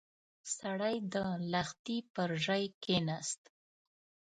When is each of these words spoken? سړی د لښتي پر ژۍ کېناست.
سړی 0.57 0.95
د 1.13 1.15
لښتي 1.51 1.97
پر 2.13 2.29
ژۍ 2.43 2.63
کېناست. 2.83 3.41